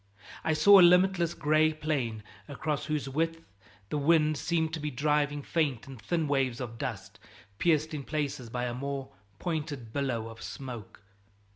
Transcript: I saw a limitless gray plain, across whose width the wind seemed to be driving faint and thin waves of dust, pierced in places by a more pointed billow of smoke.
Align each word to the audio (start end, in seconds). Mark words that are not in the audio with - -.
I 0.43 0.53
saw 0.53 0.79
a 0.79 0.81
limitless 0.81 1.35
gray 1.35 1.73
plain, 1.73 2.23
across 2.47 2.85
whose 2.85 3.07
width 3.07 3.39
the 3.89 3.99
wind 3.99 4.35
seemed 4.35 4.73
to 4.73 4.79
be 4.79 4.89
driving 4.89 5.43
faint 5.43 5.85
and 5.85 6.01
thin 6.01 6.27
waves 6.27 6.59
of 6.59 6.79
dust, 6.79 7.19
pierced 7.59 7.93
in 7.93 8.01
places 8.01 8.49
by 8.49 8.65
a 8.65 8.73
more 8.73 9.09
pointed 9.37 9.93
billow 9.93 10.27
of 10.27 10.41
smoke. 10.41 11.03